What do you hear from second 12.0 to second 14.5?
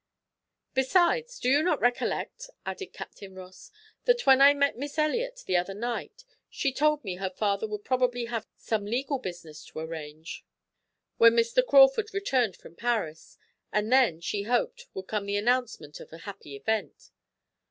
returned from Paris, and then, she